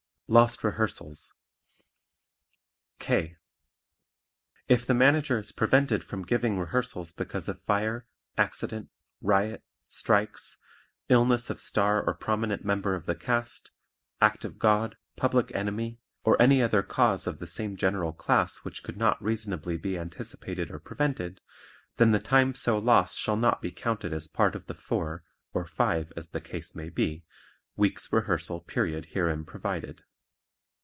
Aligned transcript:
Lost 0.33 0.63
Rehearsals 0.63 1.33
(K) 2.99 3.35
If 4.69 4.85
the 4.85 4.93
Manager 4.93 5.39
is 5.39 5.51
prevented 5.51 6.05
from 6.05 6.21
giving 6.21 6.57
rehearsals 6.57 7.11
because 7.11 7.49
of 7.49 7.61
fire, 7.63 8.07
accident, 8.37 8.91
riot, 9.19 9.61
strikes, 9.89 10.55
illness 11.09 11.49
of 11.49 11.59
star 11.59 12.01
or 12.01 12.13
prominent 12.13 12.63
member 12.63 12.95
of 12.95 13.07
the 13.07 13.13
cast, 13.15 13.71
act 14.21 14.45
of 14.45 14.57
God, 14.57 14.95
public 15.17 15.53
enemy 15.53 15.99
or 16.23 16.41
any 16.41 16.63
other 16.63 16.81
cause 16.81 17.27
of 17.27 17.39
the 17.39 17.47
same 17.47 17.75
general 17.75 18.13
class 18.13 18.59
which 18.59 18.83
could 18.83 18.95
not 18.95 19.21
reasonably 19.21 19.75
be 19.75 19.99
anticipated 19.99 20.71
or 20.71 20.79
prevented, 20.79 21.41
then 21.97 22.11
the 22.11 22.19
time 22.19 22.55
so 22.55 22.79
lost 22.79 23.19
shall 23.19 23.35
not 23.35 23.61
be 23.61 23.69
counted 23.69 24.13
as 24.13 24.29
part 24.29 24.55
of 24.55 24.67
the 24.67 24.73
four 24.75 25.25
(or 25.53 25.65
five, 25.65 26.13
as 26.15 26.29
the 26.29 26.39
case 26.39 26.73
may 26.73 26.87
be) 26.87 27.25
weeks' 27.75 28.13
rehearsal 28.13 28.61
period 28.61 29.07
herein 29.07 29.43
provided. 29.43 30.05